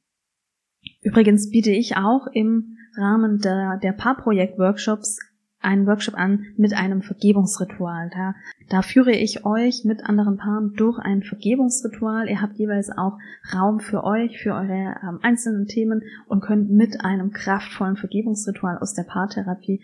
Übrigens 1.01 1.49
biete 1.49 1.71
ich 1.71 1.95
auch 1.97 2.27
im 2.33 2.77
Rahmen 2.97 3.39
der, 3.39 3.77
der 3.81 3.93
Paarprojekt-Workshops 3.93 5.19
einen 5.59 5.87
Workshop 5.87 6.15
an 6.15 6.45
mit 6.55 6.73
einem 6.73 7.01
Vergebungsritual. 7.01 8.09
Da, 8.13 8.35
da 8.69 8.81
führe 8.81 9.11
ich 9.11 9.45
euch 9.45 9.83
mit 9.85 10.03
anderen 10.03 10.37
Paaren 10.37 10.73
durch 10.75 10.99
ein 10.99 11.23
Vergebungsritual. 11.23 12.29
Ihr 12.29 12.41
habt 12.41 12.57
jeweils 12.57 12.89
auch 12.89 13.17
Raum 13.53 13.79
für 13.79 14.03
euch, 14.03 14.39
für 14.39 14.53
eure 14.53 14.95
ähm, 15.03 15.19
einzelnen 15.21 15.65
Themen 15.65 16.03
und 16.27 16.41
könnt 16.41 16.69
mit 16.69 17.03
einem 17.03 17.31
kraftvollen 17.31 17.97
Vergebungsritual 17.97 18.77
aus 18.77 18.93
der 18.93 19.03
Paartherapie 19.03 19.81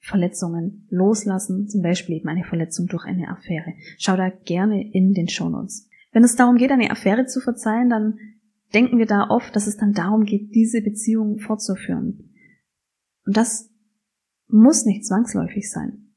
Verletzungen 0.00 0.86
loslassen, 0.90 1.68
zum 1.68 1.82
Beispiel 1.82 2.16
eben 2.16 2.28
eine 2.28 2.44
Verletzung 2.44 2.86
durch 2.86 3.04
eine 3.06 3.28
Affäre. 3.28 3.74
Schau 3.98 4.16
da 4.16 4.28
gerne 4.28 4.92
in 4.92 5.14
den 5.14 5.28
Shownotes. 5.28 5.88
Wenn 6.12 6.22
es 6.22 6.36
darum 6.36 6.56
geht, 6.56 6.70
eine 6.70 6.90
Affäre 6.90 7.26
zu 7.26 7.40
verzeihen, 7.40 7.90
dann 7.90 8.18
denken 8.72 8.98
wir 8.98 9.06
da 9.06 9.28
oft, 9.30 9.56
dass 9.56 9.66
es 9.66 9.76
dann 9.76 9.92
darum 9.92 10.24
geht, 10.24 10.54
diese 10.54 10.80
Beziehung 10.80 11.38
fortzuführen. 11.38 12.30
Und 13.24 13.36
das 13.36 13.70
muss 14.48 14.84
nicht 14.84 15.04
zwangsläufig 15.04 15.70
sein. 15.70 16.14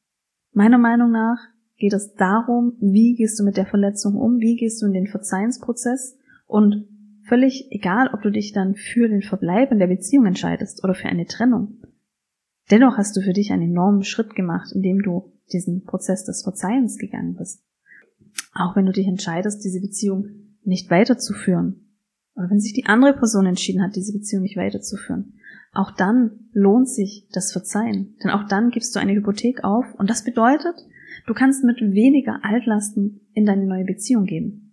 Meiner 0.52 0.78
Meinung 0.78 1.12
nach 1.12 1.40
geht 1.78 1.94
es 1.94 2.14
darum, 2.14 2.74
wie 2.80 3.16
gehst 3.16 3.40
du 3.40 3.44
mit 3.44 3.58
der 3.58 3.66
Verletzung 3.66 4.16
um, 4.16 4.40
wie 4.40 4.56
gehst 4.56 4.82
du 4.82 4.88
in 4.88 4.94
den 4.94 5.08
Verzeihensprozess 5.08 6.18
und 6.46 6.88
völlig 7.28 7.72
egal, 7.72 8.10
ob 8.14 8.22
du 8.22 8.32
dich 8.32 8.52
dann 8.52 8.76
für 8.76 9.08
den 9.08 9.22
Verbleib 9.22 9.72
in 9.72 9.80
der 9.80 9.88
Beziehung 9.88 10.26
entscheidest 10.26 10.84
oder 10.84 10.96
für 10.96 11.08
eine 11.08 11.26
Trennung. 11.26 11.78
Dennoch 12.72 12.98
hast 12.98 13.16
du 13.16 13.22
für 13.22 13.34
dich 13.34 13.52
einen 13.52 13.72
enormen 13.72 14.04
Schritt 14.04 14.36
gemacht, 14.36 14.72
indem 14.74 15.02
du 15.02 15.32
diesen 15.52 15.84
Prozess 15.86 16.26
des 16.26 16.44
Verzeihens 16.44 16.98
gegangen 16.98 17.36
bist. 17.36 17.64
Auch 18.54 18.76
wenn 18.76 18.86
du 18.86 18.92
dich 18.92 19.08
entscheidest, 19.08 19.64
diese 19.64 19.82
Beziehung 19.82 20.28
nicht 20.64 20.90
weiterzuführen, 20.90 21.86
oder 22.36 22.50
wenn 22.50 22.60
sich 22.60 22.74
die 22.74 22.86
andere 22.86 23.14
Person 23.14 23.46
entschieden 23.46 23.82
hat, 23.82 23.96
diese 23.96 24.14
Beziehung 24.14 24.44
nicht 24.44 24.58
weiterzuführen, 24.58 25.39
auch 25.74 25.92
dann 25.92 26.50
lohnt 26.52 26.90
sich 26.90 27.28
das 27.32 27.52
Verzeihen. 27.52 28.16
Denn 28.24 28.32
auch 28.32 28.48
dann 28.48 28.70
gibst 28.72 28.96
du 28.96 29.00
eine 29.00 29.14
Hypothek 29.14 29.64
auf 29.64 29.86
und 29.98 30.10
das 30.10 30.24
bedeutet, 30.24 30.76
du 31.28 31.34
kannst 31.34 31.64
mit 31.64 31.80
weniger 31.80 32.40
Altlasten 32.44 33.28
in 33.34 33.46
deine 33.46 33.66
neue 33.66 33.86
Beziehung 33.86 34.26
gehen. 34.26 34.70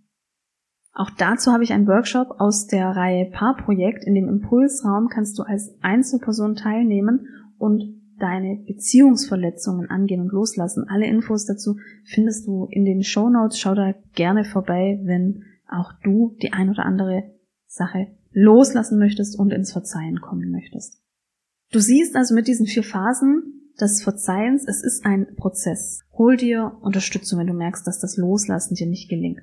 Auch 0.92 1.10
dazu 1.10 1.52
habe 1.52 1.62
ich 1.62 1.74
einen 1.74 1.86
Workshop 1.86 2.40
aus 2.40 2.66
der 2.66 2.88
Reihe 2.88 3.30
Paarprojekt. 3.30 4.04
In 4.04 4.14
dem 4.14 4.28
Impulsraum 4.28 5.08
kannst 5.08 5.38
du 5.38 5.42
als 5.42 5.76
Einzelperson 5.82 6.56
teilnehmen 6.56 7.26
und 7.58 7.84
deine 8.18 8.64
Beziehungsverletzungen 8.66 9.90
angehen 9.90 10.22
und 10.22 10.32
loslassen. 10.32 10.86
Alle 10.88 11.06
Infos 11.06 11.44
dazu 11.44 11.76
findest 12.04 12.46
du 12.46 12.66
in 12.70 12.86
den 12.86 13.02
Show 13.02 13.28
Notes. 13.28 13.58
Schau 13.58 13.74
da 13.74 13.92
gerne 14.14 14.44
vorbei, 14.44 14.98
wenn 15.04 15.44
auch 15.68 15.92
du 16.02 16.34
die 16.40 16.54
ein 16.54 16.70
oder 16.70 16.86
andere 16.86 17.34
Sache 17.66 18.06
loslassen 18.36 18.98
möchtest 18.98 19.38
und 19.38 19.50
ins 19.50 19.72
Verzeihen 19.72 20.20
kommen 20.20 20.50
möchtest. 20.50 21.00
Du 21.72 21.80
siehst 21.80 22.14
also 22.14 22.34
mit 22.34 22.46
diesen 22.46 22.66
vier 22.66 22.82
Phasen 22.82 23.72
des 23.80 24.02
Verzeihens, 24.02 24.64
es 24.68 24.84
ist 24.84 25.06
ein 25.06 25.34
Prozess. 25.36 26.02
Hol 26.12 26.36
dir 26.36 26.76
Unterstützung, 26.82 27.38
wenn 27.38 27.46
du 27.46 27.54
merkst, 27.54 27.86
dass 27.86 27.98
das 27.98 28.18
Loslassen 28.18 28.74
dir 28.74 28.86
nicht 28.86 29.08
gelingt. 29.08 29.40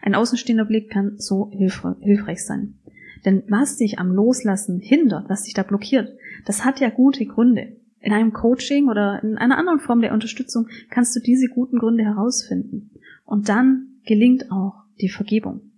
Ein 0.00 0.14
außenstehender 0.14 0.64
Blick 0.64 0.90
kann 0.90 1.18
so 1.18 1.50
hilfreich 1.52 2.44
sein. 2.44 2.78
Denn 3.24 3.42
was 3.48 3.78
dich 3.78 3.98
am 3.98 4.12
Loslassen 4.12 4.78
hindert, 4.78 5.28
was 5.28 5.42
dich 5.42 5.54
da 5.54 5.64
blockiert, 5.64 6.16
das 6.46 6.64
hat 6.64 6.78
ja 6.78 6.88
gute 6.90 7.26
Gründe. 7.26 7.76
In 7.98 8.12
einem 8.12 8.32
Coaching 8.32 8.88
oder 8.88 9.22
in 9.24 9.36
einer 9.36 9.58
anderen 9.58 9.80
Form 9.80 10.00
der 10.00 10.12
Unterstützung 10.12 10.68
kannst 10.90 11.16
du 11.16 11.20
diese 11.20 11.48
guten 11.48 11.78
Gründe 11.78 12.04
herausfinden. 12.04 12.92
Und 13.24 13.48
dann 13.48 13.98
gelingt 14.06 14.52
auch 14.52 14.84
die 15.00 15.08
Vergebung. 15.08 15.72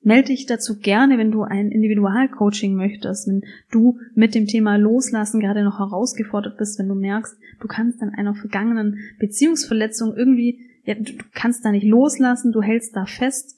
Melde 0.00 0.28
dich 0.28 0.46
dazu 0.46 0.78
gerne, 0.78 1.18
wenn 1.18 1.32
du 1.32 1.42
ein 1.42 1.70
Individualcoaching 1.70 2.74
möchtest, 2.74 3.26
wenn 3.28 3.42
du 3.70 3.98
mit 4.14 4.34
dem 4.34 4.46
Thema 4.46 4.76
Loslassen 4.76 5.40
gerade 5.40 5.64
noch 5.64 5.80
herausgefordert 5.80 6.56
bist, 6.56 6.78
wenn 6.78 6.88
du 6.88 6.94
merkst, 6.94 7.36
du 7.60 7.68
kannst 7.68 8.00
an 8.00 8.10
einer 8.10 8.34
vergangenen 8.34 8.98
Beziehungsverletzung 9.18 10.14
irgendwie, 10.16 10.60
ja, 10.84 10.94
du 10.94 11.12
kannst 11.34 11.64
da 11.64 11.72
nicht 11.72 11.86
loslassen, 11.86 12.52
du 12.52 12.62
hältst 12.62 12.94
da 12.94 13.06
fest, 13.06 13.56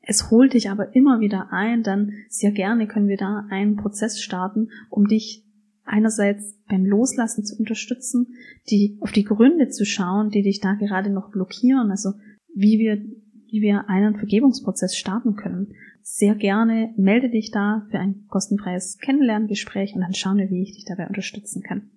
es 0.00 0.30
holt 0.30 0.54
dich 0.54 0.70
aber 0.70 0.96
immer 0.96 1.20
wieder 1.20 1.52
ein, 1.52 1.82
dann 1.82 2.12
sehr 2.30 2.50
gerne 2.50 2.88
können 2.88 3.08
wir 3.08 3.18
da 3.18 3.46
einen 3.50 3.76
Prozess 3.76 4.22
starten, 4.22 4.70
um 4.88 5.06
dich 5.06 5.44
einerseits 5.84 6.58
beim 6.66 6.86
Loslassen 6.86 7.44
zu 7.44 7.56
unterstützen, 7.58 8.28
die 8.70 8.96
auf 9.00 9.12
die 9.12 9.24
Gründe 9.24 9.68
zu 9.68 9.84
schauen, 9.84 10.30
die 10.30 10.42
dich 10.42 10.60
da 10.60 10.74
gerade 10.74 11.10
noch 11.10 11.30
blockieren, 11.30 11.90
also 11.90 12.12
wie 12.54 12.78
wir 12.78 13.04
wie 13.50 13.60
wir 13.60 13.88
einen 13.88 14.16
Vergebungsprozess 14.16 14.96
starten 14.96 15.36
können. 15.36 15.74
Sehr 16.02 16.34
gerne 16.34 16.94
melde 16.96 17.30
dich 17.30 17.50
da 17.50 17.86
für 17.90 17.98
ein 17.98 18.26
kostenfreies 18.28 18.98
Kennenlerngespräch 18.98 19.94
und 19.94 20.00
dann 20.00 20.14
schauen 20.14 20.38
wir, 20.38 20.50
wie 20.50 20.62
ich 20.62 20.74
dich 20.74 20.84
dabei 20.86 21.06
unterstützen 21.06 21.62
kann. 21.62 21.90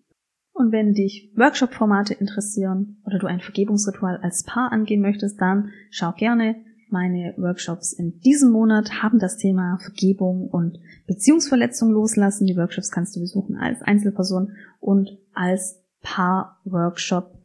Und 0.54 0.72
wenn 0.72 0.94
dich 0.94 1.32
Workshop-Formate 1.36 2.14
interessieren 2.14 2.98
oder 3.06 3.20
du 3.20 3.28
ein 3.28 3.40
Vergebungsritual 3.40 4.18
als 4.18 4.44
Paar 4.44 4.72
angehen 4.72 5.02
möchtest, 5.02 5.40
dann 5.40 5.70
schau 5.90 6.12
gerne. 6.12 6.56
Meine 6.90 7.34
Workshops 7.38 7.94
in 7.94 8.20
diesem 8.20 8.52
Monat 8.52 9.02
haben 9.02 9.18
das 9.18 9.38
Thema 9.38 9.78
Vergebung 9.82 10.50
und 10.50 10.78
Beziehungsverletzung 11.08 11.90
loslassen. 11.90 12.48
Die 12.48 12.58
Workshops 12.58 12.92
kannst 12.92 13.16
du 13.16 13.22
besuchen 13.22 13.56
als 13.56 13.82
Einzelperson 13.82 14.52
und 14.82 15.18
als 15.34 15.82
Paar-Workshop 16.02 17.41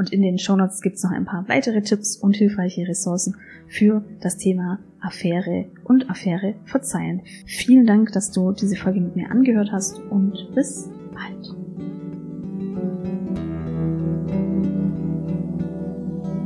und 0.00 0.14
in 0.14 0.22
den 0.22 0.38
Shownotes 0.38 0.80
gibt 0.80 0.96
es 0.96 1.04
noch 1.04 1.10
ein 1.10 1.26
paar 1.26 1.46
weitere 1.46 1.82
Tipps 1.82 2.16
und 2.16 2.34
hilfreiche 2.34 2.88
Ressourcen 2.88 3.36
für 3.68 4.02
das 4.22 4.38
Thema 4.38 4.78
Affäre 4.98 5.66
und 5.84 6.08
Affäre 6.08 6.54
verzeihen. 6.64 7.20
Vielen 7.44 7.84
Dank, 7.84 8.10
dass 8.12 8.30
du 8.30 8.52
diese 8.52 8.76
Folge 8.76 9.02
mit 9.02 9.14
mir 9.14 9.30
angehört 9.30 9.72
hast 9.72 10.00
und 10.10 10.54
bis 10.54 10.88
bald. 11.12 11.59